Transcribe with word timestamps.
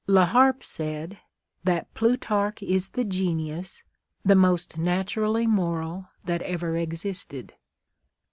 La 0.07 0.25
Harpe 0.25 0.63
said" 0.63 1.19
that 1.63 1.93
Plutarch 1.93 2.63
is 2.63 2.89
the 2.89 3.03
genius 3.03 3.83
the 4.25 4.33
most 4.33 4.79
naturally 4.79 5.45
moral 5.45 6.07
that 6.25 6.41
ever 6.41 6.75
existed." 6.75 7.53